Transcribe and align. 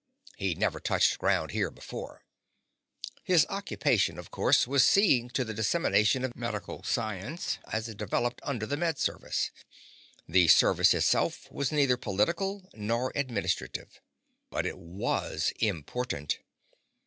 He'd 0.35 0.57
never 0.57 0.79
touched 0.79 1.19
ground 1.19 1.51
here 1.51 1.69
before. 1.69 2.23
His 3.23 3.45
occupation, 3.49 4.17
of 4.17 4.31
course, 4.31 4.65
was 4.67 4.83
seeing 4.83 5.29
to 5.29 5.43
the 5.45 5.53
dissemination 5.53 6.25
of 6.25 6.35
medical 6.35 6.81
science 6.81 7.59
as 7.71 7.87
it 7.87 7.97
developed 7.97 8.41
under 8.43 8.65
the 8.65 8.77
Med 8.77 8.97
Service. 8.97 9.51
The 10.27 10.47
Service 10.47 10.95
itself 10.95 11.51
was 11.51 11.71
neither 11.71 11.97
political 11.97 12.67
nor 12.73 13.11
administrative. 13.13 14.01
But 14.49 14.65
it 14.65 14.79
was 14.79 15.53
important. 15.59 16.39